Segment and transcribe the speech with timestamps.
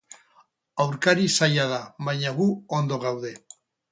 [0.85, 1.77] Aurkari zaila da,
[2.09, 2.49] baina gu
[2.81, 3.35] ondo gaude.